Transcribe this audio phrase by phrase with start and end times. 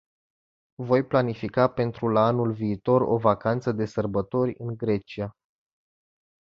[0.81, 5.37] Voi planifica pentru la anul viitor o vacanță de sărbători în Grecia.